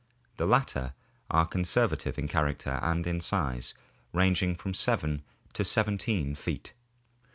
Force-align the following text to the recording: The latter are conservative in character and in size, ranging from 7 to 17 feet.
The 0.37 0.47
latter 0.47 0.95
are 1.29 1.45
conservative 1.45 2.17
in 2.17 2.27
character 2.27 2.79
and 2.81 3.05
in 3.05 3.19
size, 3.21 3.75
ranging 4.13 4.55
from 4.55 4.73
7 4.73 5.21
to 5.53 5.63
17 5.63 6.33
feet. 6.33 6.73